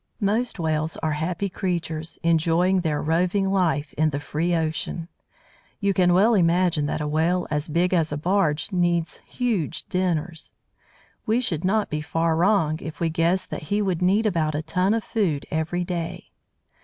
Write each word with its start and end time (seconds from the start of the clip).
Most 0.19 0.57
Whales 0.57 0.97
are 1.03 1.11
happy 1.11 1.47
creatures, 1.47 2.17
enjoying 2.23 2.81
their 2.81 2.99
roving 2.99 3.47
life 3.51 3.93
in 3.93 4.09
the 4.09 4.19
free 4.19 4.55
ocean. 4.55 5.09
You 5.79 5.93
can 5.93 6.15
well 6.15 6.33
imagine 6.33 6.87
that 6.87 7.01
a 7.01 7.07
Whale 7.07 7.45
as 7.51 7.67
big 7.67 7.93
as 7.93 8.11
a 8.11 8.17
barge 8.17 8.71
needs 8.71 9.17
huge 9.27 9.85
dinners. 9.89 10.53
We 11.27 11.39
should 11.39 11.63
not 11.63 11.91
be 11.91 12.01
far 12.01 12.35
wrong 12.35 12.79
if 12.81 12.99
we 12.99 13.09
guessed 13.11 13.51
that 13.51 13.65
he 13.69 13.79
would 13.79 14.01
need 14.01 14.25
about 14.25 14.55
a 14.55 14.63
ton 14.63 14.95
of 14.95 15.03
food 15.03 15.45
every 15.51 15.83
day. 15.83 16.31